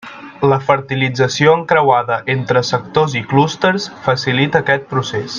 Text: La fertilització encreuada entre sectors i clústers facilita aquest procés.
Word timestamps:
La 0.51 0.57
fertilització 0.69 1.51
encreuada 1.57 2.17
entre 2.35 2.63
sectors 2.71 3.15
i 3.23 3.25
clústers 3.35 3.85
facilita 4.07 4.63
aquest 4.65 4.93
procés. 4.95 5.29